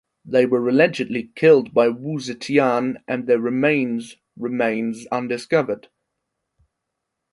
[0.25, 5.89] They were allegedly killed by Wu Zetian and their remains remains undiscovered.